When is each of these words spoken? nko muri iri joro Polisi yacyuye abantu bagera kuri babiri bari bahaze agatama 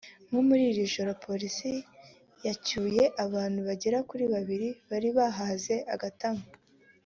nko 0.27 0.39
muri 0.47 0.63
iri 0.71 0.83
joro 0.93 1.11
Polisi 1.25 1.71
yacyuye 2.45 3.03
abantu 3.25 3.59
bagera 3.67 3.97
kuri 4.09 4.25
babiri 4.33 4.67
bari 4.89 5.09
bahaze 5.17 5.75
agatama 5.95 6.45